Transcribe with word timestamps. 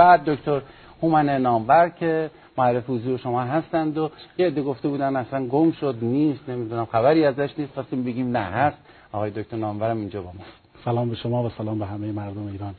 و 0.00 0.18
دکتر 0.26 0.60
هومن 1.02 1.28
نامور 1.28 1.88
که 1.88 2.30
معرف 2.58 2.90
حضور 2.90 3.18
شما 3.18 3.42
هستند 3.42 3.98
و 3.98 4.10
یه 4.38 4.46
عده 4.46 4.62
گفته 4.62 4.88
بودن 4.88 5.16
اصلا 5.16 5.46
گم 5.46 5.72
شد 5.72 5.96
نیست 6.02 6.48
نمی‌دونم 6.48 6.84
خبری 6.84 7.24
ازش 7.24 7.50
نیست 7.58 7.74
خواستیم 7.74 8.04
بگیم 8.04 8.36
نه 8.36 8.38
هست. 8.38 8.76
آقای 9.12 9.30
دکتر 9.30 9.56
نامورم 9.56 9.96
اینجا 9.96 10.22
با 10.22 10.28
ما. 10.28 10.44
سلام 10.84 11.08
به 11.08 11.16
شما 11.16 11.44
و 11.44 11.48
سلام 11.58 11.78
به 11.78 11.86
همه 11.86 12.12
مردم 12.12 12.46
ایران. 12.46 12.74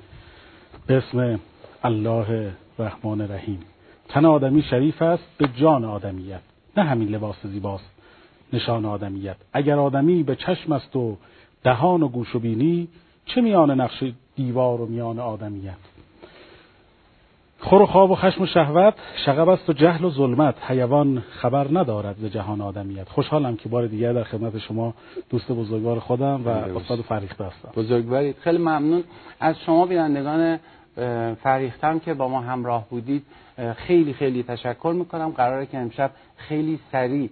به 0.87 0.97
اسم 0.97 1.39
الله 1.83 2.51
رحمان 2.79 3.31
رحیم 3.31 3.59
تن 4.09 4.25
آدمی 4.25 4.61
شریف 4.61 5.01
است 5.01 5.23
به 5.37 5.47
جان 5.47 5.85
آدمیت 5.85 6.41
نه 6.77 6.83
همین 6.83 7.07
لباس 7.07 7.35
زیباست 7.43 7.91
نشان 8.53 8.85
آدمیت. 8.85 9.35
اگر 9.53 9.79
آدمی 9.79 10.23
به 10.23 10.35
چشم 10.35 10.71
است 10.71 10.95
و 10.95 11.17
دهان 11.63 12.03
و 12.03 12.07
گوش 12.07 12.35
و 12.35 12.39
بینی 12.39 12.87
چه 13.25 13.41
میان 13.41 13.81
نقش 13.81 14.03
دیوار 14.35 14.81
و 14.81 14.85
میان 14.85 15.19
آدمیت؟ 15.19 15.90
خور 17.63 17.81
و 17.81 17.85
خواب 17.85 18.11
و 18.11 18.15
خشم 18.15 18.43
و 18.43 18.45
شهوت 18.45 18.93
شغب 19.25 19.49
است 19.49 19.69
و 19.69 19.73
جهل 19.73 20.05
و 20.05 20.09
ظلمت. 20.09 20.55
حیوان 20.67 21.23
خبر 21.29 21.67
ندارد 21.71 22.15
ز 22.19 22.25
جهان 22.25 22.61
آدمیت. 22.61 23.09
خوشحالم 23.09 23.55
که 23.55 23.69
بار 23.69 23.87
دیگر 23.87 24.13
در 24.13 24.23
خدمت 24.23 24.57
شما 24.57 24.93
دوست 25.29 25.51
بزرگوار 25.51 25.99
خودم 25.99 26.41
و 26.45 26.49
استاد 26.49 27.01
فریخته 27.01 27.43
هستم. 27.43 27.69
بزرگوارید. 27.75 28.35
خیلی 28.39 28.57
ممنون. 28.57 29.03
از 29.39 29.55
شما 29.65 29.85
بینندگان 29.85 30.59
فریختم 31.43 31.99
که 31.99 32.13
با 32.13 32.27
ما 32.27 32.41
همراه 32.41 32.89
بودید. 32.89 33.25
خیلی 33.75 34.13
خیلی 34.13 34.43
تشکر 34.43 34.93
می‌کنم. 34.97 35.29
قراره 35.29 35.65
که 35.65 35.77
امشب 35.77 36.11
خیلی 36.37 36.79
سریع 36.91 37.29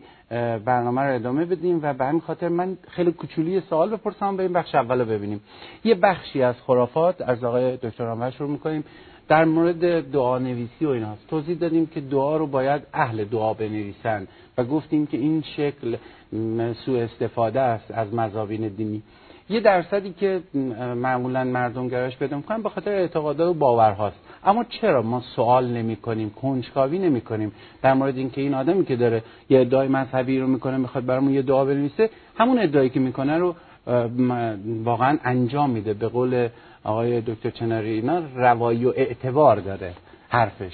برنامه 0.65 1.01
رو 1.01 1.15
ادامه 1.15 1.45
بدیم 1.45 1.79
و 1.83 1.93
به 1.93 2.05
همین 2.05 2.21
خاطر 2.21 2.47
من 2.47 2.77
خیلی 2.87 3.11
کوچولی 3.11 3.61
سوال 3.69 3.89
بپرسم 3.89 4.37
به 4.37 4.43
این 4.43 4.53
بخش 4.53 4.75
اول 4.75 4.99
رو 4.99 5.05
ببینیم. 5.05 5.41
یه 5.83 5.95
بخشی 5.95 6.43
از 6.43 6.55
خرافات 6.67 7.21
از 7.21 7.43
آقای 7.43 7.77
دکتر 7.77 8.03
رامبر 8.03 8.31
شروع 8.31 8.49
می‌کنیم. 8.49 8.83
در 9.29 9.45
مورد 9.45 10.11
دعا 10.11 10.39
نویسی 10.39 10.85
و 10.85 10.89
ایناست. 10.89 11.27
توضیح 11.27 11.57
دادیم 11.57 11.85
که 11.87 12.01
دعا 12.01 12.37
رو 12.37 12.47
باید 12.47 12.81
اهل 12.93 13.23
دعا 13.23 13.53
بنویسن 13.53 14.27
و 14.57 14.63
گفتیم 14.63 15.07
که 15.07 15.17
این 15.17 15.43
شکل 15.57 15.97
سوء 16.85 17.03
استفاده 17.03 17.59
است 17.59 17.91
از 17.91 18.13
مزابین 18.13 18.67
دینی. 18.67 19.01
یه 19.49 19.59
درصدی 19.59 20.13
که 20.13 20.41
معمولا 20.95 21.43
مردم 21.43 21.87
گرایش 21.87 22.17
پیدا 22.17 22.37
می‌کنن 22.37 22.61
به 22.61 22.69
خاطر 22.69 22.91
اعتقادات 22.91 23.49
و 23.49 23.53
باورهاست. 23.53 24.19
اما 24.43 24.63
چرا 24.63 25.01
ما 25.01 25.21
سوال 25.35 25.67
نمی 25.67 25.95
کنیم 25.95 26.29
کنجکاوی 26.29 26.99
نمی 26.99 27.21
کنیم 27.21 27.51
در 27.81 27.93
مورد 27.93 28.17
اینکه 28.17 28.41
این 28.41 28.53
آدمی 28.53 28.85
که 28.85 28.95
داره 28.95 29.23
یه 29.49 29.61
ادعای 29.61 29.87
مذهبی 29.87 30.39
رو 30.39 30.47
می‌کنه 30.47 30.77
می‌خواد 30.77 31.05
برامون 31.05 31.33
یه 31.33 31.41
دعا 31.41 31.65
بنویسه 31.65 32.09
همون 32.37 32.59
ادعایی 32.59 32.89
که 32.89 32.99
می‌کنه 32.99 33.37
رو 33.37 33.55
واقعا 34.83 35.17
انجام 35.23 35.69
میده 35.69 35.93
به 35.93 36.07
قول 36.07 36.49
آقای 36.83 37.21
دکتر 37.21 37.49
چناری 37.49 37.89
اینا 37.89 38.21
روایی 38.35 38.85
و 38.85 38.93
اعتبار 38.95 39.59
داره 39.59 39.93
حرفش. 40.29 40.73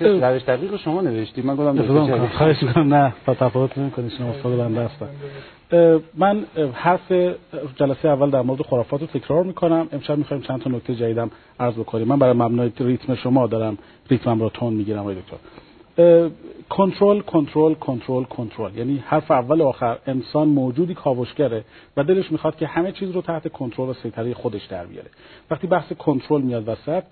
روش 0.00 0.42
دقیق 0.42 0.76
شما 0.76 1.00
نوشتی 1.00 1.42
من 1.42 1.56
گفتم 1.56 2.28
خواهش 2.28 2.62
می‌کنم. 2.62 2.94
نه 2.94 3.12
تفاوت 3.26 3.78
نمی‌کنی 3.78 4.10
شما 4.10 4.28
استاد 4.28 4.58
بنده 4.58 4.80
هستم. 4.80 5.08
من 6.14 6.44
حرف 6.72 7.12
جلسه 7.76 8.08
اول 8.08 8.30
در 8.30 8.42
مورد 8.42 8.62
خرافات 8.62 9.00
رو 9.00 9.06
تکرار 9.06 9.44
می‌کنم. 9.44 9.88
امشب 9.92 10.18
می‌خوایم 10.18 10.42
چند 10.42 10.62
تا 10.62 10.70
نکته 10.70 10.94
جدیدم 10.94 11.30
عرض 11.60 11.74
بکنیم. 11.74 12.08
من 12.08 12.18
برای 12.18 12.32
مبنای 12.32 12.72
ریتم 12.80 13.14
شما 13.14 13.46
دارم. 13.46 13.78
ریتمم 14.10 14.40
رو 14.40 14.48
تون 14.48 14.74
می‌گیرم 14.74 15.00
آقای 15.00 15.14
دکتر. 15.14 15.36
کنترل 16.68 17.20
کنترل 17.20 17.74
کنترل 17.74 18.24
کنترل. 18.24 18.76
یعنی 18.76 19.04
حرف 19.06 19.30
اول 19.30 19.60
و 19.60 19.66
آخر 19.66 19.98
انسان 20.06 20.48
موجودی 20.48 20.94
کاوشگره 20.94 21.64
و 21.96 22.04
دلش 22.04 22.32
می‌خواد 22.32 22.56
که 22.56 22.66
همه 22.66 22.92
چیز 22.92 23.10
رو 23.10 23.22
تحت 23.22 23.48
کنترل 23.48 23.88
و 23.88 23.94
سیطره 23.94 24.34
خودش 24.34 24.64
در 24.64 24.86
بیاره. 24.86 25.10
وقتی 25.50 25.66
بحث 25.66 25.92
کنترل 25.92 26.40
میاد 26.40 26.68
وسط 26.68 27.04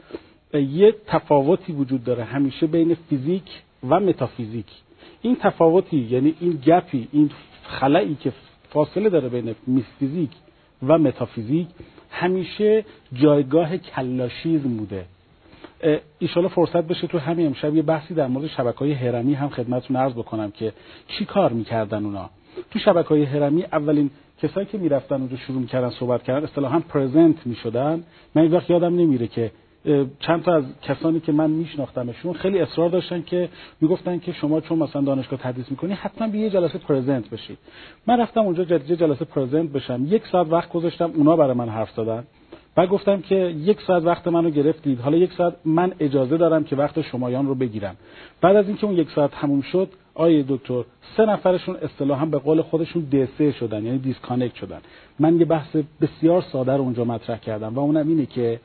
یه 0.54 0.94
تفاوتی 1.06 1.72
وجود 1.72 2.04
داره 2.04 2.24
همیشه 2.24 2.66
بین 2.66 2.94
فیزیک 2.94 3.62
و 3.88 4.00
متافیزیک. 4.00 4.66
این 5.22 5.36
تفاوتی 5.40 5.96
یعنی 6.10 6.34
این 6.40 6.62
گپی 6.66 7.08
این 7.12 7.30
خلایی 7.64 8.14
که 8.14 8.32
فاصله 8.70 9.08
داره 9.08 9.28
بین 9.28 9.54
فیزیک 9.98 10.30
و 10.86 10.98
متافیزیک 10.98 11.68
همیشه 12.10 12.84
جایگاه 13.12 13.76
کلاشیزم 13.76 14.76
بوده. 14.76 15.04
ایشالا 16.18 16.48
فرصت 16.48 16.82
بشه 16.82 17.06
تو 17.06 17.18
همین 17.18 17.46
امشب 17.46 17.76
یه 17.76 17.82
بحثی 17.82 18.14
در 18.14 18.26
مورد 18.26 18.46
شبکه 18.46 18.78
های 18.78 18.92
هرمی 18.92 19.34
هم 19.34 19.48
خدمتتون 19.48 19.96
عرض 19.96 20.12
بکنم 20.12 20.50
که 20.50 20.72
چی 21.08 21.24
کار 21.24 21.52
می‌کردن 21.52 22.04
اونا. 22.04 22.30
تو 22.70 22.78
شبکه 22.78 23.08
های 23.08 23.24
هرمی 23.24 23.64
اولین 23.64 24.10
کسایی 24.42 24.66
که 24.66 24.78
می‌رفتن 24.78 25.14
اونجا 25.14 25.36
شروع 25.36 25.60
می‌کردن 25.60 25.90
صحبت 25.90 26.22
کردن 26.22 26.44
اصطلاحا 26.44 26.80
پرزنت 26.80 27.46
می‌شدن. 27.46 28.04
من 28.34 28.42
این 28.42 28.52
وقت 28.52 28.70
یادم 28.70 28.96
نمیره 28.96 29.26
که 29.26 29.50
چند 30.20 30.42
تا 30.42 30.54
از 30.54 30.64
کسانی 30.82 31.20
که 31.20 31.32
من 31.32 31.50
میشناختمشون 31.50 32.32
خیلی 32.32 32.58
اصرار 32.58 32.88
داشتن 32.88 33.22
که 33.22 33.48
می‌گفتن 33.80 34.18
که 34.18 34.32
شما 34.32 34.60
چون 34.60 34.78
مثلا 34.78 35.02
دانشگاه 35.02 35.38
تدریس 35.38 35.70
می‌کنی 35.70 35.92
حتما 35.92 36.28
به 36.28 36.38
یه 36.38 36.50
جلسه 36.50 36.78
پرزنت 36.78 37.30
بشی. 37.30 37.56
من 38.06 38.20
رفتم 38.20 38.40
اونجا 38.40 38.64
جدید 38.64 38.98
جلسه 38.98 39.24
پرزنت 39.24 39.70
بشم. 39.70 40.06
یک 40.08 40.26
ساعت 40.26 40.46
وقت 40.50 40.72
گذاشتم 40.72 41.12
اونا 41.14 41.36
برای 41.36 41.54
من 41.54 41.68
حرف 41.68 41.90
زدن. 41.90 42.24
و 42.80 42.86
گفتم 42.86 43.20
که 43.20 43.34
یک 43.34 43.82
ساعت 43.86 44.04
وقت 44.04 44.28
منو 44.28 44.50
گرفتید. 44.50 45.00
حالا 45.00 45.16
یک 45.16 45.32
ساعت 45.32 45.54
من 45.64 45.92
اجازه 46.00 46.36
دارم 46.36 46.64
که 46.64 46.76
وقت 46.76 47.00
شمایان 47.00 47.46
رو 47.46 47.54
بگیرم. 47.54 47.96
بعد 48.40 48.56
از 48.56 48.66
اینکه 48.66 48.86
اون 48.86 48.96
یک 48.96 49.10
ساعت 49.10 49.30
تموم 49.30 49.60
شد 49.60 49.88
آقای 50.14 50.44
دکتر 50.48 50.84
سه 51.16 51.26
نفرشون 51.26 51.76
اصطلاحا 51.76 52.26
به 52.26 52.38
قول 52.38 52.62
خودشون 52.62 53.02
DC 53.02 53.52
شدن 53.52 53.84
یعنی 53.84 53.98
disconnect 53.98 54.54
شدن. 54.54 54.80
من 55.18 55.40
یه 55.40 55.44
بحث 55.44 55.76
بسیار 56.00 56.42
ساده 56.52 56.72
رو 56.72 56.80
اونجا 56.82 57.04
مطرح 57.04 57.38
کردم 57.38 57.74
و 57.74 57.78
اونم 57.78 58.08
اینه 58.08 58.26
که 58.26 58.60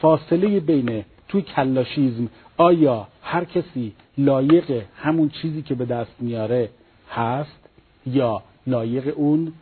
فاصله 0.00 0.60
بین 0.60 1.04
توی 1.28 1.42
کلاشیزم 1.42 2.28
آیا 2.56 3.08
هر 3.22 3.44
کسی 3.44 3.92
لایق 4.18 4.82
همون 4.96 5.28
چیزی 5.28 5.62
که 5.62 5.74
به 5.74 5.84
دست 5.84 6.14
میاره 6.20 6.70
هست 7.10 7.68
یا 8.06 8.42
لایق 8.66 9.14
اون 9.16 9.52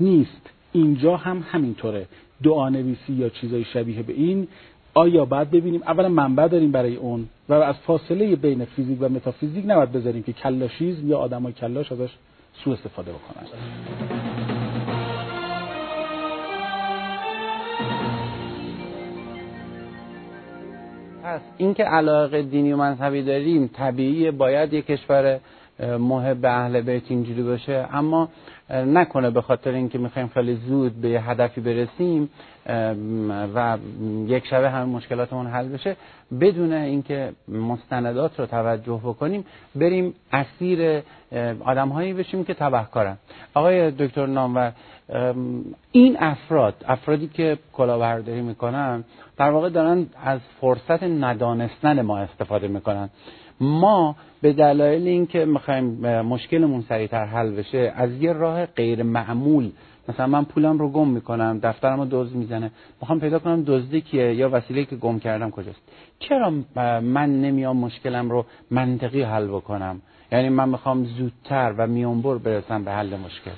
نیست. 0.00 0.50
اینجا 0.72 1.16
هم 1.16 1.44
همینطوره. 1.50 2.06
دعانویسی 2.42 3.12
یا 3.12 3.28
چیزای 3.28 3.64
شبیه 3.64 4.02
به 4.02 4.12
این 4.12 4.48
آیا 4.94 5.24
باید 5.24 5.50
ببینیم؟ 5.50 5.82
اولا 5.82 6.08
منبع 6.08 6.48
داریم 6.48 6.72
برای 6.72 6.96
اون 6.96 7.28
و 7.48 7.52
از 7.54 7.74
فاصله 7.86 8.36
بین 8.36 8.64
فیزیک 8.64 8.98
و 9.00 9.08
متافیزیک 9.08 9.64
نباید 9.66 9.92
بذاریم 9.92 10.22
که 10.22 10.32
کلاشیزم 10.32 11.08
یا 11.08 11.18
آدمای 11.18 11.52
کلاش 11.52 11.92
ازش 11.92 12.10
سوء 12.64 12.74
استفاده 12.74 13.12
بکنن. 13.12 13.46
پس 21.22 21.40
اینکه 21.56 21.84
علاقه 21.84 22.42
دینی 22.42 22.72
و 22.72 22.76
مذهبی 22.76 23.22
داریم 23.22 23.70
طبیعی 23.74 24.30
باید 24.30 24.72
یک 24.72 24.86
کشور 24.86 25.40
محب 25.80 26.44
اهل 26.44 26.80
بیت 26.80 27.10
اینجوری 27.10 27.42
باشه. 27.42 27.88
اما 27.92 28.28
نکنه 28.70 29.30
به 29.30 29.42
خاطر 29.42 29.70
اینکه 29.70 29.98
می‌خوایم 29.98 30.28
خیلی 30.28 30.54
زود 30.54 31.00
به 31.00 31.08
هدفی 31.08 31.60
برسیم 31.60 32.30
و 33.54 33.78
یک 34.26 34.46
شبه 34.46 34.70
همه 34.70 34.84
مشکلاتمون 34.84 35.46
حل 35.46 35.68
بشه 35.68 35.96
بدون 36.40 36.72
اینکه 36.72 37.32
مستندات 37.48 38.40
رو 38.40 38.46
توجه 38.46 39.00
بکنیم 39.04 39.44
بریم 39.74 40.14
اسیر 40.32 41.02
آدمهایی 41.60 42.12
بشیم 42.12 42.44
که 42.44 42.54
تبهکارن. 42.54 43.16
آقای 43.54 43.90
دکتر 43.90 44.26
نامور 44.26 44.72
این 45.92 46.16
افراد 46.20 46.74
افرادی 46.88 47.28
که 47.28 47.58
کلاهبرداری 47.72 48.40
می‌کنن 48.40 49.04
در 49.36 49.50
واقع 49.50 49.68
دارن 49.68 50.06
از 50.24 50.40
فرصت 50.60 51.02
ندانستن 51.02 52.02
ما 52.02 52.18
استفاده 52.18 52.68
می‌کنن. 52.68 53.10
ما 53.60 54.16
به 54.42 54.52
دلایل 54.52 55.08
اینکه 55.08 55.44
می‌خوایم 55.44 55.84
مشکلمون 56.20 56.84
سریعتر 56.88 57.24
حل 57.24 57.50
بشه 57.50 57.92
از 57.96 58.10
یه 58.12 58.32
راه 58.32 58.66
غیر 58.66 59.02
معمول 59.02 59.70
مثلا 60.08 60.26
من 60.26 60.44
پولم 60.44 60.78
رو 60.78 60.88
گم 60.88 61.08
می‌کنم 61.08 61.58
دفترم 61.62 62.00
رو 62.00 62.06
دزد 62.10 62.34
می‌زنه 62.34 62.70
می‌خوام 63.00 63.20
پیدا 63.20 63.38
کنم 63.38 63.64
دزدی 63.66 64.00
کیه 64.00 64.34
یا 64.34 64.50
وسیله 64.52 64.84
که 64.84 64.96
گم 64.96 65.18
کردم 65.18 65.50
کجاست. 65.50 65.82
چرا 66.18 66.52
من 67.00 67.40
نمیام 67.40 67.76
مشکلم 67.76 68.30
رو 68.30 68.46
منطقی 68.70 69.22
حل 69.22 69.46
بکنم؟ 69.46 70.02
یعنی 70.32 70.48
من 70.48 70.68
می‌خوام 70.68 71.04
زودتر 71.04 71.74
و 71.78 71.86
میانبر 71.86 72.38
برسم 72.38 72.84
به 72.84 72.92
حل 72.92 73.16
مشکل. 73.16 73.50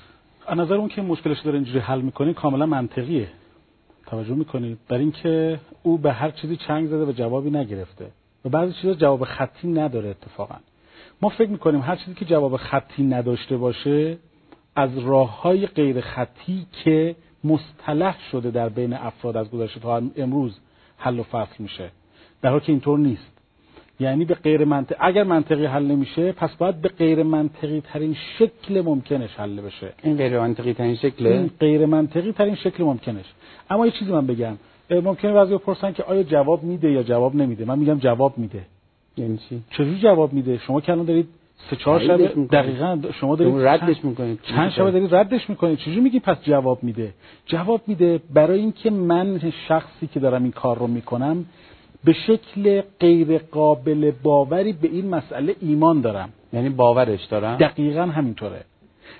از 0.46 0.58
نظر 0.58 0.74
اون 0.74 0.88
که 0.88 1.02
مشکلش 1.02 1.40
داره 1.40 1.56
اینجوری 1.56 1.78
حل 1.78 2.00
می‌کنی 2.00 2.34
کاملا 2.34 2.66
منطقیه. 2.66 3.28
توجه 4.06 4.34
می‌کنید؟ 4.34 4.78
در 4.88 4.98
اینکه 4.98 5.60
او 5.82 5.98
به 5.98 6.12
هر 6.12 6.30
چیزی 6.30 6.56
چنگ 6.56 6.86
زده 6.86 7.04
و 7.04 7.12
جوابی 7.12 7.50
نگرفته. 7.50 8.06
و 8.44 8.48
بعضی 8.48 8.72
چیزا 8.72 8.94
جواب 8.94 9.24
خطی 9.24 9.68
نداره 9.68 10.08
اتفاقا. 10.08 10.54
ما 11.22 11.28
فکر 11.28 11.48
می‌کنیم 11.48 11.80
هر 11.80 11.96
چیزی 11.96 12.14
که 12.14 12.24
جواب 12.24 12.56
خطی 12.56 13.02
نداشته 13.02 13.56
باشه 13.56 14.16
از 14.76 14.98
راه 14.98 15.42
های 15.42 15.66
غیر 15.66 16.00
خطی 16.00 16.66
که 16.84 17.16
مصطلح 17.44 18.16
شده 18.30 18.50
در 18.50 18.68
بین 18.68 18.92
افراد 18.92 19.36
از 19.36 19.50
گذشته 19.50 19.80
تا 19.80 20.02
امروز 20.16 20.58
حل 20.96 21.18
و 21.18 21.22
فصل 21.22 21.54
میشه. 21.58 21.90
در 22.42 22.50
حالی 22.50 22.64
که 22.64 22.72
اینطور 22.72 22.98
نیست. 22.98 23.32
یعنی 24.00 24.24
به 24.24 24.34
غیر 24.34 24.64
منطق 24.64 24.96
اگر 25.00 25.24
منطقی 25.24 25.66
حل 25.66 25.82
نمیشه 25.82 26.32
پس 26.32 26.54
باید 26.54 26.80
به 26.80 26.88
غیر 26.88 27.22
منطقی 27.22 27.80
ترین 27.80 28.16
شکل 28.38 28.80
ممکنش 28.80 29.30
حل 29.36 29.60
بشه. 29.60 29.92
این 30.02 30.16
غیر 30.16 30.40
منطقی 30.40 30.72
ترین 30.72 30.96
شکل 30.96 31.26
این 31.26 31.50
غیر 31.60 31.86
منطقی 31.86 32.32
ترین 32.32 32.54
شکل 32.54 32.84
ممکنش. 32.84 33.24
اما 33.70 33.86
یه 33.86 33.92
چیزی 33.92 34.12
من 34.12 34.26
بگم. 34.26 34.56
ممکنه 35.00 35.32
بعضی 35.32 35.54
بپرسن 35.54 35.92
که 35.92 36.02
آیا 36.02 36.22
جواب 36.22 36.62
میده 36.62 36.90
یا 36.90 37.02
جواب 37.02 37.34
نمیده؟ 37.34 37.64
من 37.64 37.78
میگم 37.78 37.98
جواب 37.98 38.38
میده. 38.38 38.62
یعنی 39.16 39.38
چی؟ 39.48 39.62
چجوری 39.70 39.98
جواب 39.98 40.32
میده؟ 40.32 40.58
شما 40.58 40.80
که 40.80 40.92
الان 40.92 41.04
دارید 41.06 41.28
سه 41.70 41.76
چهار 41.76 42.00
شب 42.00 42.46
دقیقا 42.46 42.98
شما 43.20 43.36
دارید 43.36 43.54
ردش 43.54 44.04
می‌کنید. 44.04 44.40
چند 44.42 44.70
شب 44.70 44.90
دارید 44.90 45.14
ردش 45.14 45.50
می‌کنید. 45.50 45.78
چجوری 45.78 46.00
میگی 46.00 46.20
پس 46.20 46.42
جواب 46.42 46.82
میده؟ 46.82 47.14
جواب 47.46 47.80
میده 47.86 48.20
برای 48.34 48.58
اینکه 48.58 48.90
من 48.90 49.52
شخصی 49.68 50.06
که 50.06 50.20
دارم 50.20 50.42
این 50.42 50.52
کار 50.52 50.78
رو 50.78 50.86
می‌کنم 50.86 51.44
به 52.04 52.12
شکل 52.12 52.82
غیر 53.00 53.38
قابل 53.38 54.12
باوری 54.22 54.72
به 54.72 54.88
این 54.88 55.08
مسئله 55.08 55.56
ایمان 55.60 56.00
دارم. 56.00 56.28
یعنی 56.52 56.68
باورش 56.68 57.24
دارم؟ 57.24 57.56
دقیقا 57.56 58.02
همینطوره. 58.02 58.64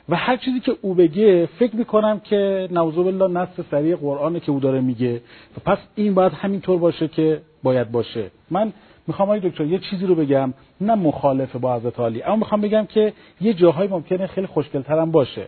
و 0.08 0.16
هر 0.16 0.36
چیزی 0.36 0.60
که 0.60 0.76
او 0.82 0.94
بگه 0.94 1.46
فکر 1.46 1.76
می‌کنم 1.76 2.20
که 2.20 2.68
نوض 2.70 2.94
بالله 2.94 3.40
نص 3.40 3.48
سریع 3.70 3.96
قرآنه 3.96 4.40
که 4.40 4.52
او 4.52 4.60
داره 4.60 4.80
میگه. 4.80 5.20
و 5.56 5.70
پس 5.70 5.78
این 5.94 6.14
باید 6.14 6.32
همینطور 6.32 6.78
باشه 6.78 7.08
که 7.08 7.40
باید 7.62 7.90
باشه. 7.90 8.30
من 8.50 8.72
می‌خوام 9.06 9.28
آقای 9.28 9.40
دکتر 9.50 9.64
یه 9.64 9.78
چیزی 9.78 10.06
رو 10.06 10.14
بگم 10.14 10.54
نه 10.80 10.94
مخالف 10.94 11.56
با 11.56 11.76
حضرت 11.76 12.00
علی 12.00 12.22
اما 12.22 12.36
می‌خوام 12.36 12.60
بگم 12.60 12.86
که 12.86 13.12
یه 13.40 13.54
جاهای 13.54 13.88
ممکنه 13.88 14.26
خیلی 14.26 14.46
خوشگلترم 14.46 15.10
باشه. 15.10 15.46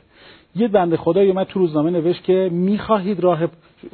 یه 0.57 0.69
بنده 0.69 0.97
خدایی 0.97 1.31
اومد 1.31 1.47
تو 1.47 1.59
روزنامه 1.59 1.91
نوشت 1.91 2.25
که 2.25 2.49
می‌خواهید 2.53 3.21
راه 3.21 3.49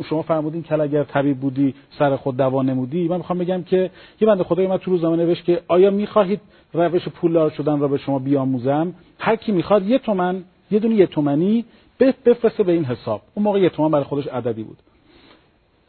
شما 0.04 0.22
فرمودین 0.22 0.62
که 0.62 0.80
اگر 0.80 1.04
طبیب 1.04 1.40
بودی 1.40 1.74
سر 1.98 2.16
خود 2.16 2.36
دوا 2.36 2.62
نمودی. 2.62 3.08
من 3.08 3.16
می‌خوام 3.16 3.38
بگم 3.38 3.62
که 3.62 3.90
یه 4.20 4.28
بنده 4.28 4.44
خدایی 4.44 4.68
اومد 4.68 4.80
تو 4.80 4.90
روزنامه 4.90 5.16
نوشت 5.16 5.44
که 5.44 5.60
آیا 5.68 5.90
می‌خواهید 5.90 6.40
روش 6.72 7.08
پولدار 7.08 7.50
شدن 7.50 7.80
را 7.80 7.88
به 7.88 7.98
شما 7.98 8.18
بیاموزم؟ 8.18 8.94
هر 9.18 9.36
کی 9.36 9.52
می‌خواد 9.52 9.86
یه 9.86 9.98
تومن 9.98 10.44
یه 10.70 10.78
دونه 10.78 10.94
یه 10.94 11.06
تومنی 11.06 11.64
بفرسته 12.26 12.62
به 12.62 12.72
این 12.72 12.84
حساب. 12.84 13.22
اون 13.34 13.44
موقع 13.44 13.60
یه 13.60 13.68
تومن 13.68 13.90
برای 13.90 14.04
خودش 14.04 14.26
عددی 14.26 14.62
بود. 14.62 14.78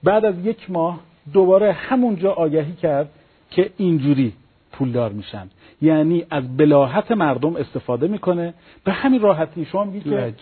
بعد 0.03 0.25
از 0.25 0.45
یک 0.45 0.71
ماه 0.71 0.99
دوباره 1.33 1.71
همونجا 1.71 2.31
آگهی 2.31 2.73
کرد 2.73 3.09
که 3.51 3.69
اینجوری 3.77 4.33
پولدار 4.71 5.11
میشن. 5.11 5.49
یعنی 5.81 6.25
از 6.29 6.57
بلاحت 6.57 7.11
مردم 7.11 7.55
استفاده 7.55 8.07
می‌کنه. 8.07 8.53
به 8.83 8.91
همین 8.91 9.21
راحتی 9.21 9.65
شما 9.65 9.83
میگی 9.83 10.09
که 10.09 10.33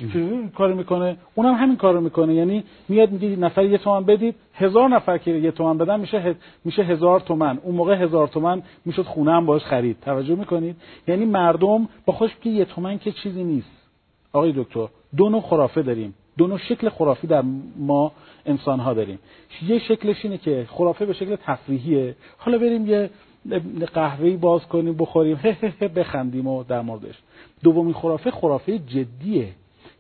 کار 0.55 0.73
می‌کنه؟ 0.73 1.17
اونم 1.35 1.53
همین 1.53 1.77
کارو 1.77 2.01
می‌کنه. 2.01 2.33
یعنی 2.33 2.63
میاد 2.89 3.11
میگه 3.11 3.27
نفر 3.27 3.65
یه 3.65 3.77
تومن 3.77 4.05
بدید 4.05 4.35
هزار 4.53 4.89
نفر 4.89 5.17
که 5.17 5.31
یه 5.31 5.51
تومن 5.51 5.77
بدن 5.77 5.99
میشه 5.99 6.35
میشه 6.65 6.83
هزار 6.83 7.19
تومن 7.19 7.59
اون 7.63 7.75
موقع 7.75 8.03
هزار 8.03 8.27
تومن 8.27 8.61
می‌شد 8.85 9.03
خونه 9.03 9.31
هم 9.31 9.45
باش 9.45 9.63
خرید. 9.63 9.97
توجه 10.01 10.35
می‌کنید؟ 10.35 10.75
یعنی 11.07 11.25
مردم 11.25 11.89
با 12.05 12.13
خوش 12.13 12.31
که 12.41 12.49
یه 12.49 12.65
تومن 12.65 12.97
که 12.97 13.11
چیزی 13.11 13.43
نیست. 13.43 13.71
آقای 14.33 14.53
دکتر 14.55 14.87
دو 15.17 15.29
نوع 15.29 15.41
خرافه 15.41 15.81
داریم. 15.81 16.13
دو 16.39 16.47
نوع 16.47 16.57
شکل 16.57 16.89
خرافی 16.89 17.27
در 17.27 17.43
ما 17.77 18.11
انسان 18.45 18.79
ها 18.79 18.93
داریم. 18.93 19.19
یه 19.67 19.79
شکلش 19.79 20.25
اینه 20.25 20.37
که 20.37 20.67
خرافه 20.69 21.05
به 21.05 21.13
شکل 21.13 21.35
تفریحیه. 21.35 22.15
حالا 22.37 22.57
بریم 22.57 22.87
یه 22.87 23.09
قهوه‌ای 23.93 24.37
باز 24.37 24.61
کنیم 24.61 24.93
بخوریم 24.93 25.39
بخندیم 25.95 26.47
و 26.47 26.63
در 26.63 26.81
موردش. 26.81 27.15
دومین 27.63 27.93
خرافه 27.93 28.31
خرافه 28.31 28.79
جدیه. 28.79 29.47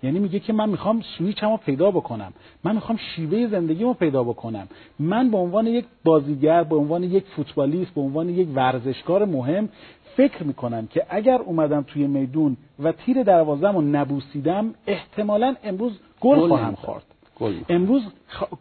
یعنی 0.03 0.19
میگه 0.19 0.39
که 0.39 0.53
من 0.53 0.69
می‌خوام 0.69 1.01
سویچمو 1.17 1.57
پیدا 1.57 1.91
بکنم. 1.91 2.33
من 2.63 2.75
می‌خوام 2.75 2.97
شیوه 2.97 3.47
زندگیمو 3.47 3.93
پیدا 3.93 4.23
بکنم. 4.23 4.67
من 4.99 5.31
به 5.31 5.37
عنوان 5.37 5.67
یک 5.67 5.85
بازیگر 6.03 6.63
به 6.63 6.75
عنوان 6.75 7.03
یک 7.03 7.23
فوتبالیست 7.35 7.93
به 7.93 8.01
عنوان 8.01 8.29
یک 8.29 8.47
ورزشکار 8.55 9.25
مهم 9.25 9.69
فکر 10.17 10.43
می‌کنم 10.43 10.87
که 10.87 11.05
اگر 11.09 11.37
اومدم 11.41 11.81
توی 11.81 12.07
میدون 12.07 12.57
و 12.79 12.91
تیر 12.91 13.23
دروازم 13.23 13.75
رو 13.75 13.81
نبوسیدم 13.81 14.73
احتمالا 14.87 15.55
امروز 15.63 15.99
گل 16.21 16.47
خواهم 16.47 16.75
خورد 16.75 17.03
امروز 17.69 18.01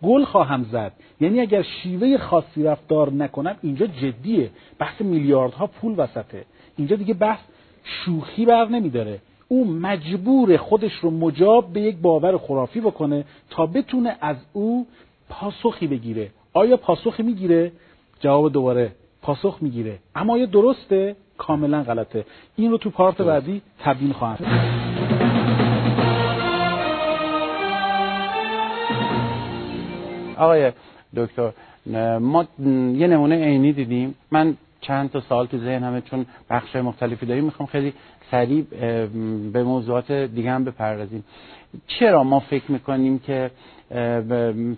گل 0.02 0.25
خواهم 0.25 0.66
زد. 0.72 0.93
یعنی 1.20 1.40
اگر 1.40 1.62
شیوه 1.62 2.19
خاصی 2.19 2.62
رفتار 2.62 3.12
نکنم 3.12 3.56
اینجا 3.62 3.87
جدیه. 3.87 4.50
بحث 4.78 5.00
میلیاردها 5.00 5.66
پول 5.66 5.94
وسطه. 5.96 6.44
اینجا 6.76 6.96
دیگه 6.96 7.14
بحث 7.14 7.40
شوخی 7.84 8.46
بر 8.46 8.64
نمیداره. 8.64 9.19
او 9.49 9.64
مجبور 9.64 10.56
خودش 10.56 10.93
رو 10.93 11.10
مجاب 11.10 11.72
به 11.72 11.81
یک 11.81 11.96
باور 11.96 12.38
خرافی 12.38 12.81
بکنه 12.81 13.25
تا 13.50 13.66
بتونه 13.66 14.16
از 14.20 14.37
او 14.52 14.87
پاسخی 15.28 15.87
بگیره. 15.87 16.31
آیا 16.52 16.76
پاسخی 16.76 17.22
می‌گیره؟ 17.22 17.72
جواب 18.20 18.52
دوباره 18.52 18.93
پاسخ 19.22 19.58
می‌گیره. 19.60 19.99
اما 20.14 20.32
آیا 20.32 20.46
درسته؟ 20.46 21.16
کاملا 21.38 21.82
غلطه. 21.82 22.25
این 22.56 22.70
رو 22.70 22.78
تو 22.78 22.90
پارت 22.90 23.22
بعدی 23.22 23.62
تبیین 23.78 24.12
خواهم 24.12 24.97
آقای 30.38 30.73
دکتر 31.17 31.50
ما 32.19 32.44
یه 32.96 33.06
نمونه 33.06 33.44
عینی 33.44 33.73
دیدیم. 33.73 34.14
من 34.31 34.56
چند 34.81 35.11
تا 35.11 35.20
سال 35.20 35.46
تو 35.46 35.58
ذهنمه 35.58 36.00
چون 36.00 36.26
بخش 36.50 36.76
مختلفی 36.76 37.26
داریم 37.26 37.44
می‌خوام 37.44 37.67
خیلی 37.67 37.93
سریع 38.31 38.62
به 39.52 39.62
موضوعات 39.62 40.12
دیگه 40.12 40.50
هم 40.50 40.64
بپردازیم. 40.64 41.25
چرا 41.87 42.25
ما 42.25 42.40
فکر 42.40 42.73
می‌کنیم 42.73 43.19
که 43.19 43.50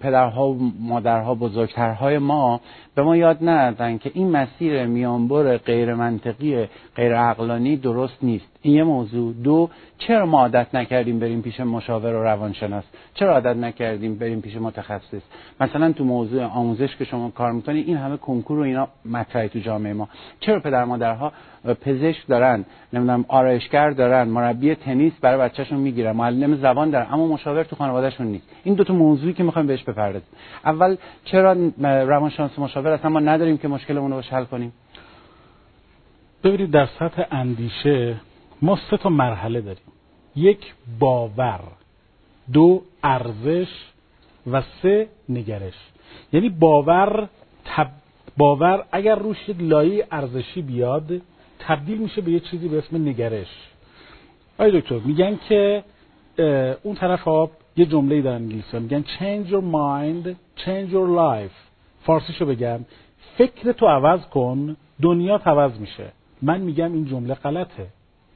پدرها 0.00 0.48
و 0.48 0.72
مادرها 0.80 1.34
بزرگترهای 1.34 2.18
ما 2.18 2.60
به 2.94 3.02
ما 3.02 3.16
یاد 3.16 3.48
ندادن 3.48 3.98
که 3.98 4.10
این 4.14 4.30
مسیر 4.30 4.86
میانبر 4.86 5.56
غیر 5.56 5.94
منطقی 5.94 6.66
غیر 6.96 7.16
عقلانی 7.16 7.76
درست 7.76 8.18
نیست؟ 8.22 8.46
این 8.62 8.74
یه 8.74 8.84
موضوع. 8.84 9.32
دو 9.32 9.70
چرا 9.98 10.26
ما 10.26 10.40
عادت 10.40 10.74
نکردیم 10.74 11.18
بریم 11.18 11.42
پیش 11.42 11.60
مشاور 11.60 12.14
و 12.14 12.22
روانشناس؟ 12.22 12.84
چرا 13.14 13.32
عادت 13.32 13.56
نکردیم 13.56 14.14
بریم 14.14 14.40
پیش 14.40 14.56
متخصص؟ 14.56 15.22
مثلا 15.60 15.92
تو 15.92 16.04
موضوع 16.04 16.44
آموزش 16.44 16.96
که 16.96 17.04
شما 17.04 17.30
کار 17.30 17.52
می‌کنید 17.52 17.88
این 17.88 17.96
همه 17.96 18.16
کنکور 18.16 18.58
و 18.58 18.62
اینا 18.62 18.88
مطرحی 19.04 19.48
تو 19.48 19.58
جامعه 19.58 19.92
ما. 19.92 20.08
چرا 20.40 20.60
پدر 20.60 20.84
مادرها 20.84 21.32
پزشک 21.80 22.26
دارن 22.26 22.64
نمی‌دونم 22.92 23.24
آرایشگر 23.28 23.90
دارن 23.90 24.28
مربی 24.28 24.74
تنیس 24.74 25.12
برای 25.20 25.38
بچهشون 25.38 25.78
می‌گیرن 25.78 26.12
معلم 26.12 26.56
زبان 26.56 26.90
دارن 26.90 27.06
اما 27.12 27.26
مشاور 27.26 27.64
تو 27.64 27.76
خانوادهشون 27.76 28.26
نیست؟ 28.26 28.48
این 28.64 28.74
دو 28.74 28.84
تا 28.84 28.94
موضوعی 28.94 29.32
که 29.32 29.42
می‌خوایم 29.42 29.68
بهش 29.68 29.84
بپردازیم. 29.84 30.28
اول 30.64 30.96
چرا 31.24 31.56
روانشناس 31.82 32.58
مشاور 32.58 32.90
اصلا 32.90 33.10
ما 33.10 33.20
نداریم 33.20 33.58
که 33.58 33.68
مشکلمون 33.68 34.10
رو 34.12 34.20
حل 34.20 34.44
کنیم؟ 34.44 34.72
ببینید 36.44 36.70
در 36.70 36.86
سطح 36.86 37.22
اندیشه 37.30 38.16
ما 38.62 38.78
سه 38.90 38.96
تا 38.96 39.08
مرحله 39.08 39.60
داریم. 39.60 39.92
یک 40.36 40.74
باور. 40.98 41.60
دو 42.52 42.82
ارزش. 43.02 43.68
و 44.52 44.62
سه 44.82 45.08
نگرش. 45.28 45.74
یعنی 46.32 46.48
باور 46.48 47.28
تب... 47.64 47.90
باور 48.36 48.84
اگر 48.92 49.14
روش 49.14 49.48
یک 49.48 49.56
لایه 49.60 50.06
ارزشی 50.10 50.62
بیاد 50.62 51.10
تبدیل 51.58 51.98
میشه 51.98 52.20
به 52.20 52.30
یه 52.30 52.40
چیزی 52.40 52.68
به 52.68 52.78
اسم 52.78 53.08
نگرش. 53.08 53.46
آیا 54.58 54.80
دکتر 54.80 54.98
میگن 54.98 55.38
که 55.48 55.84
اون 56.82 56.94
طرف 56.94 57.20
ها 57.20 57.50
یه 57.76 57.86
جمله 57.86 58.22
در 58.22 58.30
انگلیسی 58.30 58.78
میگن 58.78 59.02
change 59.02 59.48
your 59.48 59.64
mind 59.74 60.34
change 60.64 60.92
your 60.92 61.08
life. 61.18 61.56
فارسیشو 62.02 62.46
بگم. 62.46 62.80
فکر 63.38 63.72
تو 63.72 63.86
عوض 63.86 64.20
کن 64.20 64.76
دنیا 65.02 65.40
عوض 65.46 65.78
میشه. 65.78 66.12
من 66.42 66.60
میگم 66.60 66.92
این 66.92 67.04
جمله 67.04 67.34
غلطه. 67.34 67.86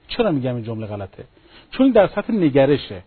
چرا 0.08 0.30
میگم 0.30 0.54
این 0.54 0.64
جمله 0.64 0.86
غلطه؟ 0.86 1.24
چون 1.70 1.90
در 1.90 2.06
سطح 2.06 2.32
نگرشه. 2.32 3.02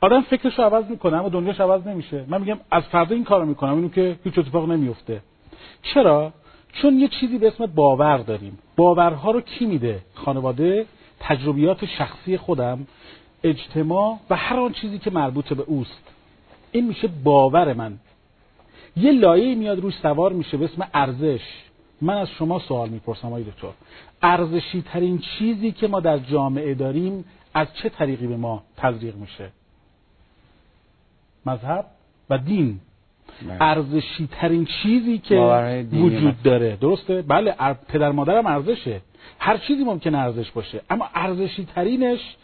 آدم 0.00 0.20
فکرش 0.20 0.58
رو 0.58 0.64
عوض 0.64 0.84
می‌کنه 0.90 1.16
اما 1.16 1.28
دنیاش 1.28 1.60
عوض 1.60 1.86
نمیشه. 1.86 2.24
من 2.28 2.40
میگم 2.40 2.60
از 2.70 2.82
فردا 2.82 3.14
این 3.14 3.24
کارو 3.24 3.46
می‌کنم 3.46 3.74
اینو 3.74 3.88
که 3.88 4.18
هیچ 4.24 4.38
اتفاق 4.38 4.70
نمیفته 4.70 5.20
چرا؟ 5.82 6.32
چون 6.72 6.98
یه 6.98 7.08
چیزی 7.08 7.38
به 7.38 7.48
اسم 7.48 7.66
باور 7.66 8.18
داریم. 8.18 8.58
باورها 8.76 9.30
رو 9.30 9.40
کی 9.40 9.66
میده؟ 9.66 10.00
خانواده 10.14 10.86
تجربیات 11.20 11.84
شخصی 11.84 12.36
خودم 12.36 12.86
اجتماع 13.44 14.18
و 14.30 14.36
هر 14.36 14.56
آن 14.56 14.72
چیزی 14.72 14.98
که 14.98 15.10
مربوط 15.10 15.52
به 15.52 15.62
اوست. 15.66 16.02
این 16.72 16.88
میشه 16.88 17.08
باور 17.24 17.72
من. 17.72 17.98
یه 18.96 19.12
لایه 19.12 19.54
میاد 19.54 19.80
روش 19.80 19.94
سوار 19.94 20.32
میشه 20.32 20.56
به 20.56 20.64
اسم 20.64 20.88
ارزش. 20.94 21.40
من 22.02 22.16
از 22.16 22.28
شما 22.30 22.58
سوال 22.58 22.88
می‌پرسم 22.88 23.28
آقای 23.28 23.42
دکتر. 23.42 23.68
ارزشی 24.22 24.82
ترین 24.82 25.18
چیزی 25.18 25.72
که 25.72 25.88
ما 25.88 26.00
در 26.00 26.18
جامعه 26.18 26.74
داریم 26.74 27.24
از 27.54 27.66
چه 27.74 27.88
طریقی 27.88 28.26
به 28.26 28.36
ما 28.36 28.62
تزریق 28.76 29.16
میشه؟ 29.16 29.48
مذهب 31.46 31.86
و 32.30 32.38
دین. 32.38 32.80
بله. 33.46 33.56
ارزشی 33.60 34.28
ترین 34.32 34.64
چیزی 34.82 35.18
که 35.18 35.36
وجود 35.92 36.42
داره. 36.42 36.76
درسته؟ 36.76 37.22
بله 37.22 37.54
پدر 37.88 38.12
مادرم 38.12 38.46
ارزشه. 38.46 39.00
هر 39.38 39.56
چیزی 39.56 39.84
ممکن 39.84 40.14
ارزش 40.14 40.50
باشه. 40.50 40.80
اما 40.90 41.08
ارزشی 41.14 41.64
ترینش 41.64 42.36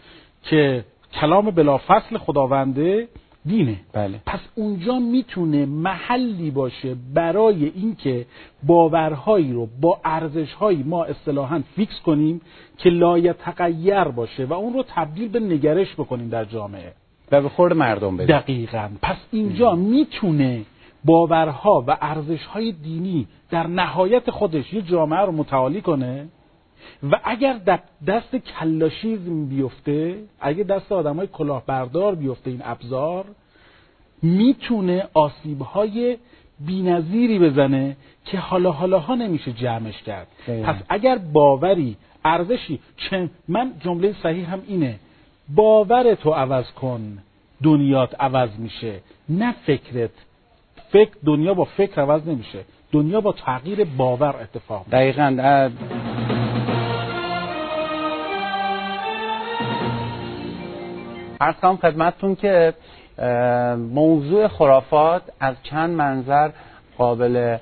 که 0.42 0.84
کلام 1.12 1.50
بلافصل 1.50 2.18
خداونده 2.18 3.08
دینه. 3.48 3.76
بله. 3.92 4.20
پس 4.26 4.40
اونجا 4.54 4.98
می‌تونه 4.98 5.66
محلی 5.66 6.50
باشه 6.50 6.96
برای 7.14 7.64
اینکه 7.64 8.26
باورهایی 8.66 9.52
رو 9.52 9.68
با 9.80 10.00
ارزشهایی 10.04 10.82
ما 10.82 11.04
اصطلاحا 11.04 11.62
فیکس 11.76 12.00
کنیم 12.06 12.40
که 12.78 12.90
لایه 12.90 13.32
تغییر 13.32 14.04
باشه 14.04 14.44
و 14.44 14.52
اون 14.52 14.72
رو 14.72 14.84
تبدیل 14.88 15.28
به 15.28 15.40
نگرش 15.40 15.94
بکنیم 15.94 16.28
در 16.28 16.44
جامعه. 16.44 16.92
و 17.32 17.42
به 17.42 17.48
خورد 17.48 17.72
مردم 17.72 18.16
بده 18.16 18.40
دقیقا. 18.40 18.88
پس 19.02 19.16
اینجا 19.32 19.74
می‌تونه 19.74 20.62
باورها 21.04 21.84
و 21.86 21.96
ارزشهای 22.00 22.72
دینی 22.72 23.26
در 23.50 23.66
نهایت 23.66 24.30
خودش 24.30 24.72
یه 24.72 24.82
جامعه 24.82 25.20
رو 25.20 25.32
متعالی 25.32 25.80
کنه 25.80 26.28
و 27.10 27.20
اگر 27.24 27.60
دست 28.06 28.36
کلاشیزم 28.36 29.46
بیفته 29.46 30.18
اگر 30.40 30.62
دست 30.62 30.92
آدم 30.92 31.16
های 31.16 31.26
کلاهبردار 31.26 32.14
بیفته 32.14 32.50
این 32.50 32.62
ابزار 32.64 33.24
می‌تونه 34.22 35.08
آسیبهای 35.14 36.16
بینظیری 36.66 37.38
بزنه 37.38 37.96
که 38.24 38.38
حالا 38.38 38.72
حالاها 38.72 39.14
نمیشه 39.14 39.52
جمعش 39.52 40.02
کرد. 40.02 40.26
پس 40.64 40.76
اگر 40.88 41.18
باوری 41.18 41.96
ارزشی 42.24 42.80
من 43.48 43.72
جمله 43.80 44.14
صحیح 44.22 44.52
هم 44.52 44.62
اینه 44.66 44.98
باور 45.54 46.14
تو 46.14 46.30
عوض 46.30 46.70
کن 46.70 47.18
دنیات 47.62 48.20
عوض 48.20 48.50
میشه. 48.58 49.00
نه 49.28 49.54
فکرت. 49.66 50.10
فکر 50.92 51.10
دنیا 51.24 51.54
با 51.54 51.64
فکر 51.64 52.00
عوض 52.00 52.28
نمیشه. 52.28 52.64
دنیا 52.92 53.20
با 53.20 53.32
تغییر 53.32 53.84
باور 53.84 54.36
اتفاق 54.42 54.86
دقیقا. 54.92 55.70
ارسام 61.40 61.76
خدمتتون 61.76 62.34
که 62.34 62.74
موضوع 63.76 64.48
خرافات 64.48 65.22
از 65.40 65.54
چند 65.62 65.90
منظر 65.90 66.50
قابل 66.98 67.56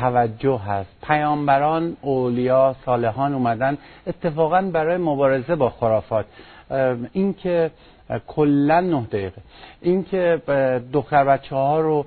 توجه 0.00 0.58
هست. 0.58 0.90
پیامبران 1.02 1.96
اولیا 2.00 2.76
صالحان 2.84 3.34
اومدن 3.34 3.78
اتفاقا 4.06 4.62
برای 4.62 4.96
مبارزه 4.96 5.54
با 5.54 5.70
خرافات. 5.70 6.26
اینکه 7.12 7.70
کلا 8.26 8.80
نه 8.80 9.06
دقیقه. 9.12 9.42
اینکه 9.80 10.42
دختر 10.92 11.24
بچه 11.24 11.56
ها 11.56 11.80
رو 11.80 12.06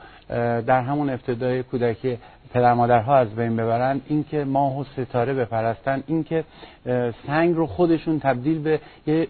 در 0.68 0.82
همون 0.82 1.10
ابتدای 1.10 1.64
کودکی 1.64 2.18
پدر 2.54 2.74
مادرها 2.74 3.18
از 3.18 3.36
بین 3.36 3.56
ببرن 3.56 4.02
اینکه 4.08 4.44
ماه 4.44 4.80
و 4.80 4.84
ستاره 4.84 5.34
بپرستن 5.34 6.04
اینکه 6.08 6.44
سنگ 7.28 7.56
رو 7.56 7.68
خودشون 7.68 8.20
تبدیل 8.20 8.60
به 8.60 8.80
یه 9.08 9.28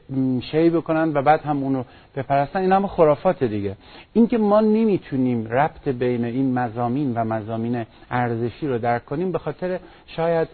شی 0.52 0.70
بکنن 0.70 1.12
و 1.14 1.22
بعد 1.22 1.42
هم 1.42 1.64
اونو 1.64 1.84
بپرستن. 2.16 2.60
این 2.60 2.72
هم 2.72 2.88
خرافات 2.88 3.44
دیگه. 3.44 3.76
اینکه 4.14 4.38
ما 4.38 4.62
نمی‌تونیم 4.62 5.48
ربط 5.48 5.88
بین 5.88 6.26
این 6.26 6.54
مزامین 6.54 7.14
و 7.14 7.24
مزامین 7.24 7.86
ارزشی 8.12 8.68
رو 8.68 8.78
درک 8.78 9.06
کنیم 9.06 9.32
به 9.32 9.40
خاطر 9.40 9.80
شاید 10.08 10.48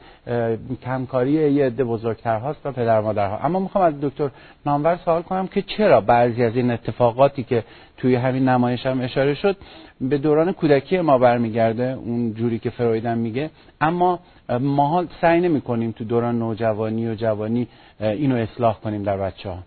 کمکاری 0.84 1.32
یه 1.32 1.66
عده 1.66 1.84
بزرگترهاست 1.84 2.66
و 2.66 2.72
پدر 2.72 3.02
مادرها. 3.02 3.38
اما 3.38 3.60
می‌خوام 3.60 3.84
از 3.84 3.94
دکتر 4.02 4.30
نامور 4.66 5.00
سوال 5.06 5.22
کنم 5.22 5.48
که 5.48 5.62
چرا 5.62 6.02
بعضی 6.02 6.44
از 6.44 6.56
این 6.56 6.72
اتفاقاتی 6.72 7.44
که 7.44 7.64
توی 7.98 8.16
همین 8.16 8.50
نمایش 8.50 8.86
هم 8.86 9.02
اشاره 9.02 9.34
شد 9.34 9.58
به 10.02 10.18
دوران 10.18 10.52
کودکی 10.52 11.00
ما 11.00 11.18
برمیگرده؟ 11.18 11.98
اون 12.06 12.34
جوری 12.34 12.60
که 12.60 12.70
فرویدن 12.70 13.18
میگه. 13.18 13.50
اما 13.82 14.20
ما 14.50 15.06
سعی 15.22 15.42
نمی 15.42 15.62
کنیم 15.62 15.92
تو 15.92 16.04
دوران 16.04 16.40
نوجوانی 16.40 17.08
و 17.08 17.16
جوانی 17.16 17.68
اینو 18.00 18.36
اصلاح 18.36 18.80
کنیم 18.80 19.04
در 19.04 19.18
بچه 19.18 19.50
ها 19.50 19.64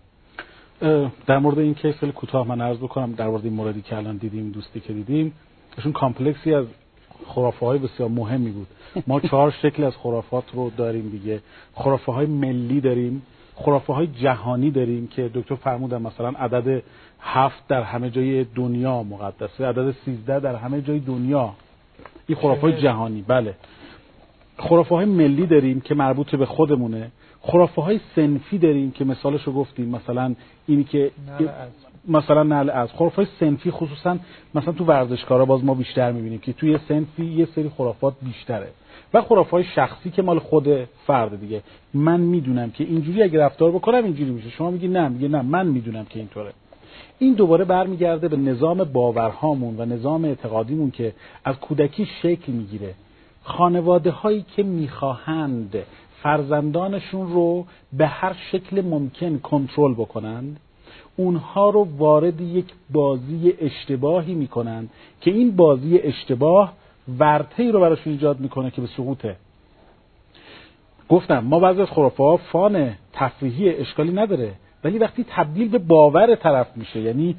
در 1.27 1.37
مورد 1.37 1.59
این 1.59 1.73
کیس 1.73 1.95
خیلی 1.95 2.11
کوتاه 2.11 2.47
من 2.47 2.61
عرض 2.61 2.77
بکنم 2.77 3.11
در 3.11 3.27
مورد 3.27 3.45
این 3.45 3.53
موردی 3.53 3.81
که 3.81 3.97
الان 3.97 4.17
دیدیم 4.17 4.51
دوستی 4.51 4.79
که 4.79 4.93
دیدیم 4.93 5.33
ایشون 5.77 5.91
کامپلکسی 5.91 6.53
از 6.53 6.65
خرافه 7.27 7.65
های 7.65 7.79
بسیار 7.79 8.09
مهمی 8.09 8.51
بود. 8.51 8.67
ما 9.07 9.19
چهار 9.19 9.51
شکل 9.51 9.83
از 9.83 9.93
خرافات 9.95 10.43
رو 10.53 10.69
داریم 10.69 11.09
دیگه. 11.09 11.39
خرافه 11.73 12.11
های 12.11 12.25
ملی 12.25 12.81
داریم 12.81 13.21
خرافه 13.55 13.93
های 13.93 14.07
جهانی 14.07 14.71
داریم 14.71 15.07
که 15.07 15.29
دکتر 15.33 15.55
فرمودن 15.55 16.01
مثلا 16.01 16.29
عدد 16.29 16.83
هفت 17.19 17.67
در 17.67 17.83
همه 17.83 18.09
جای 18.09 18.43
دنیا 18.43 19.03
مقدسه 19.03 19.67
عدد 19.67 19.95
سیزده 20.05 20.39
در 20.39 20.55
همه 20.55 20.81
جای 20.81 20.99
دنیا. 20.99 21.53
این 22.27 22.37
خرافه 22.37 22.61
های 22.61 22.81
جهانی 22.81 23.21
بله. 23.21 23.55
خرافه 24.63 24.95
های 24.95 25.05
ملی 25.05 25.45
داریم 25.45 25.81
که 25.81 25.95
مربوط 25.95 26.35
به 26.35 26.45
خودمونه. 26.45 27.11
خرافه 27.41 27.81
های 27.81 27.99
سنفی 28.15 28.57
داریم 28.57 28.91
که 28.91 29.05
مثالش 29.05 29.43
رو 29.43 29.53
گفتیم. 29.53 29.89
مثلا 29.89 30.35
اینی 30.67 30.83
که 30.83 31.11
مثلا 32.07 32.43
نعل 32.43 32.69
از. 32.69 32.89
خرافه 32.91 33.15
های 33.15 33.27
سنفی 33.39 33.71
خصوصا 33.71 34.17
مثلا 34.55 34.73
تو 34.73 34.85
ورزشکارا 34.85 35.45
باز 35.45 35.63
ما 35.63 35.73
بیشتر 35.73 36.11
می‌بینیم 36.11 36.39
که 36.39 36.53
توی 36.53 36.79
سنفی 36.87 37.25
یه 37.25 37.45
سری 37.55 37.69
خرافات 37.69 38.13
بیشتره. 38.21 38.67
و 39.13 39.21
خرافه 39.21 39.51
های 39.51 39.63
شخصی 39.63 40.09
که 40.09 40.21
مال 40.21 40.39
خود 40.39 40.67
فرد 41.07 41.39
دیگه. 41.39 41.61
من 41.93 42.19
می‌دونم 42.19 42.71
که 42.71 42.83
اینجوری 42.83 43.23
اگه 43.23 43.39
رفتار 43.39 43.71
بکنم 43.71 44.03
اینجوری 44.03 44.31
میشه. 44.31 44.49
شما 44.49 44.71
میگی 44.71 44.87
نه 44.87 45.07
میگه 45.07 45.27
نه. 45.27 45.41
من 45.41 45.67
می‌دونم 45.67 46.05
که 46.05 46.19
اینطوره. 46.19 46.53
این 47.19 47.33
دوباره 47.33 47.65
برمیگرده 47.65 48.27
به 48.27 48.37
نظام 48.37 48.83
باورهامون 48.83 49.75
و 49.77 49.85
نظام 49.85 50.25
اعتقادیمون 50.25 50.91
که 50.91 51.13
از 51.45 51.55
کودکی 51.55 52.07
شکل 52.21 52.51
می‌گیره. 52.51 52.93
خانواده 53.43 54.11
هایی 54.11 54.45
که 54.55 54.63
می‌خواهند 54.63 55.75
فرزندانشون 56.23 57.33
رو 57.33 57.65
به 57.93 58.07
هر 58.07 58.35
شکل 58.51 58.81
ممکن 58.81 59.37
کنترل 59.37 59.93
بکنند 59.93 60.59
اونها 61.15 61.69
رو 61.69 61.87
وارد 61.97 62.41
یک 62.41 62.65
بازی 62.89 63.53
اشتباهی 63.61 64.33
می‌کنند 64.33 64.89
که 65.21 65.31
این 65.31 65.55
بازی 65.55 65.97
اشتباه 65.97 66.73
ورطه 67.19 67.63
ای 67.63 67.71
رو 67.71 67.79
براشون 67.79 68.13
ایجاد 68.13 68.39
می‌کنه 68.39 68.71
که 68.71 68.81
به 68.81 68.87
سقوطه. 68.87 69.35
گفتم 71.09 71.39
ما 71.39 71.59
بعضی 71.59 71.81
از 71.81 71.87
خرافه 71.87 72.37
فان 72.51 72.91
تفریحی 73.13 73.69
اشکالی 73.69 74.11
نداره 74.11 74.53
ولی 74.83 74.97
وقتی 74.97 75.25
تبدیل 75.29 75.69
به 75.69 75.77
باور 75.77 76.35
طرف 76.35 76.67
میشه 76.77 77.01
یعنی 77.01 77.35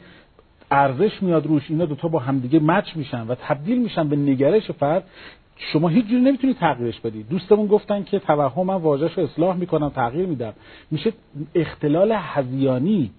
ارزش 0.71 1.23
میاد 1.23 1.47
روش 1.47 1.71
اینا 1.71 1.85
دوتا 1.85 2.09
با 2.09 2.19
همدیگه 2.19 2.61
مچ 2.61 2.97
میشن 2.97 3.27
و 3.27 3.35
تبدیل 3.35 3.83
میشن 3.83 4.09
به 4.09 4.17
نگرش 4.17 4.71
فرد 4.71 5.05
شما 5.57 5.89
هیچ 5.89 6.07
جوری 6.07 6.21
نمی‌تونید 6.21 6.57
تغییرش 6.57 7.01
بدید 7.01 7.29
دوستمون 7.29 7.67
گفتن 7.67 8.03
که 8.03 8.19
توهم 8.19 8.67
من 8.67 8.75
واژهش 8.75 9.19
رو 9.19 9.25
اصلاح 9.25 9.57
می‌کنم 9.57 9.89
تغییر 9.89 10.27
میدم. 10.27 10.53
میشه 10.91 11.13
اختلال 11.55 12.13
هزیانی 12.13 13.11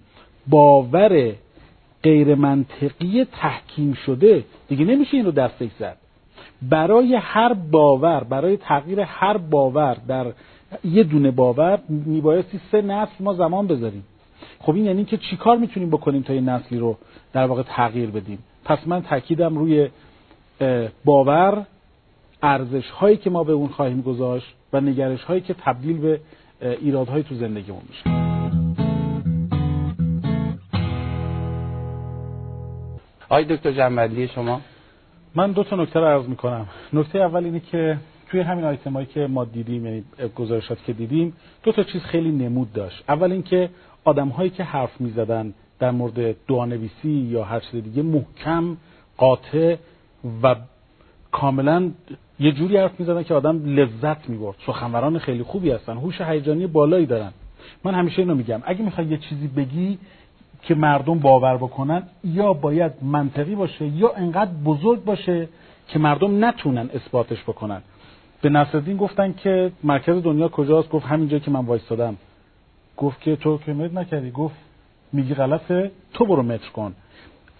باور 0.48 1.32
غیر 2.02 2.34
منطقی 2.34 3.24
تحکیم 3.32 3.92
شده. 3.92 4.44
دیگه 4.68 4.84
نمیشه 4.84 5.16
این 5.16 5.26
رو 5.26 5.32
دستش 5.32 5.70
زد 5.78 5.96
برای 6.62 7.14
هر 7.14 7.52
باور 7.52 8.24
برای 8.24 8.56
تغییر 8.56 9.00
هر 9.00 9.36
باور 9.36 9.96
در 10.08 10.26
یه 10.84 11.02
دونه 11.02 11.30
باور 11.30 11.78
میبایستی 11.88 12.60
سه 12.72 12.82
نسل 12.82 13.24
ما 13.24 13.34
زمان 13.34 13.66
بذاریم. 13.66 14.04
خب 14.58 14.74
این 14.74 14.84
یعنی 14.84 15.04
که 15.04 15.16
چیکار 15.16 15.56
می‌تونیم 15.56 15.90
بکنیم 15.90 16.22
تا 16.22 16.32
این 16.32 16.48
نسلی 16.48 16.78
رو 16.78 16.96
در 17.32 17.46
واقع 17.46 17.62
تغییر 17.62 18.10
بدیم؟ 18.10 18.38
پس 18.64 18.78
من 18.86 19.02
تاکیدم 19.02 19.58
روی 19.58 19.88
باور 21.04 21.66
ارزش 22.42 22.90
هایی 22.90 23.16
که 23.16 23.30
ما 23.30 23.44
به 23.44 23.52
اون 23.52 23.68
خواهیم 23.68 24.00
گذاشت 24.00 24.54
و 24.72 24.80
نگرش 24.80 25.24
هایی 25.24 25.40
که 25.40 25.54
تبدیل 25.54 25.98
به 25.98 26.20
ایرادهایی 26.60 27.22
تو 27.22 27.34
زندگیمون 27.34 27.82
میشه. 27.88 28.10
آقای 33.28 33.44
دکتر 33.44 33.72
جنبندی 33.72 34.28
شما؟ 34.28 34.60
من 35.34 35.52
دو 35.52 35.64
تا 35.64 35.76
نکته 35.76 36.00
رو 36.00 36.06
عرض 36.06 36.28
می‌کنم. 36.28 36.66
نکته 36.92 37.18
اول 37.18 37.44
اینه 37.44 37.60
که 37.60 37.98
توی 38.28 38.40
همین 38.40 38.64
آیتم 38.64 38.92
هایی 38.92 39.06
که 39.06 39.26
ما 39.26 39.44
دیدیم 39.44 39.86
یعنی 39.86 40.04
گزارشات 40.36 40.84
که 40.84 40.92
دیدیم 40.92 41.32
دو 41.62 41.72
تا 41.72 41.82
چیز 41.82 42.02
خیلی 42.02 42.30
نمود 42.30 42.72
داشت. 42.72 43.04
اول 43.08 43.32
اینکه 43.32 43.70
آدم 44.04 44.28
هایی 44.28 44.50
که 44.50 44.64
حرف 44.64 45.00
می‌زدن 45.00 45.54
در 45.78 45.90
مورد 45.90 46.46
دعانویسی 46.48 47.10
یا 47.10 47.44
هر 47.44 47.60
چیز 47.60 47.82
دیگه 47.82 48.02
محکم 48.02 48.76
قاطع 49.16 49.76
و 50.42 50.56
کاملا 51.32 51.90
یه 52.40 52.52
جوری 52.52 52.76
حرف 52.76 53.00
می‌زدن 53.00 53.22
که 53.22 53.34
آدم 53.34 53.64
لذت 53.64 54.28
می‌برد. 54.28 54.56
سخنوران 54.66 55.18
خیلی 55.18 55.42
خوبی 55.42 55.70
هستن. 55.70 55.96
هوش 55.96 56.20
هیجانی 56.20 56.66
بالایی 56.66 57.06
دارن. 57.06 57.32
من 57.84 57.94
همیشه 57.94 58.18
اینو 58.18 58.34
میگم. 58.34 58.62
اگه 58.64 58.82
می‌خوای 58.82 59.06
یه 59.06 59.16
چیزی 59.16 59.48
بگی 59.48 59.98
که 60.62 60.74
مردم 60.74 61.18
باور 61.18 61.56
بکنن 61.56 62.02
یا 62.24 62.52
باید 62.52 62.92
منطقی 63.02 63.54
باشه 63.54 63.86
یا 63.86 64.12
انقدر 64.16 64.50
بزرگ 64.64 65.04
باشه 65.04 65.48
که 65.88 65.98
مردم 65.98 66.44
نتونن 66.44 66.90
اثباتش 66.94 67.42
بکنن. 67.42 67.82
به 68.42 68.48
نصرالدین 68.48 68.96
گفتن 68.96 69.32
که 69.32 69.72
مرکز 69.82 70.22
دنیا 70.22 70.48
کجاست؟ 70.48 70.88
گفت 70.88 71.06
همین 71.06 71.28
جایی 71.28 71.40
که 71.40 71.50
من 71.50 71.64
وایستادم. 71.64 72.16
گفت 72.96 73.20
که 73.20 73.36
تو 73.36 73.58
که 73.58 73.72
متر 73.72 73.94
نکردی. 73.94 74.30
گفت 74.30 74.54
میگی 75.12 75.34
غلطه 75.34 75.90
تو 76.12 76.26
برو 76.26 76.42
متر 76.42 76.70
کن. 76.70 76.94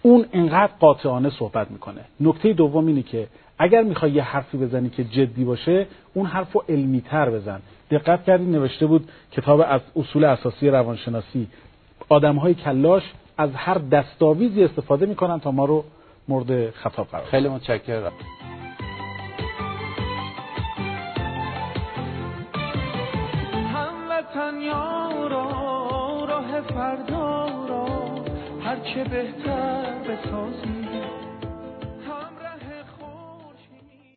اون 0.01 0.25
انقدر 0.33 0.71
قاطعانه 0.79 1.29
صحبت 1.29 1.71
می‌کنه. 1.71 2.01
نکته 2.19 2.53
دوم 2.53 2.87
اینه 2.87 3.01
که 3.01 3.27
اگر 3.57 3.83
می‌خوای 3.83 4.11
یه 4.11 4.23
حرفی 4.23 4.57
بزنی 4.57 4.89
که 4.89 5.03
جدی 5.03 5.43
باشه 5.43 5.87
اون 6.13 6.25
حرف 6.25 6.51
رو 6.53 6.63
علمی 6.69 7.01
تر 7.01 7.29
بزن. 7.29 7.61
دقت 7.91 8.23
کردی 8.23 8.45
نوشته 8.45 8.85
بود 8.85 9.09
کتاب 9.31 9.63
از 9.67 9.81
اصول 9.95 10.23
اساسی 10.23 10.69
روانشناسی. 10.69 11.47
آدم 12.09 12.35
های 12.35 12.53
کلاش 12.53 13.03
از 13.37 13.49
هر 13.55 13.77
دستاویزی 13.77 14.63
استفاده 14.63 15.05
می‌کنن 15.05 15.39
تا 15.39 15.51
ما 15.51 15.65
رو 15.65 15.83
مورد 16.27 16.69
خطاب 16.69 17.07
قرار 17.07 17.25
خیلی 17.25 17.47
متشکرم. 17.47 18.11
راه 26.29 26.61
فردا 26.61 27.45
را 27.69 27.85
هر 28.61 28.79
چه 28.79 29.03
بهتر 29.03 29.93
بسازیم 30.03 30.86